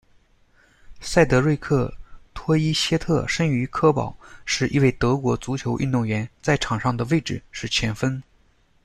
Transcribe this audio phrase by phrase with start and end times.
[0.99, 1.95] 塞德瑞克·
[2.33, 8.19] 托伊歇特生于科堡，是一位德国足球运动员，在场上的位置是前锋。